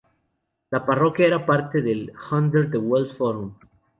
[0.71, 3.53] La parroquia era parte del hundred de Wells Forum.